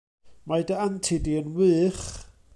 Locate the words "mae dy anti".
0.47-1.15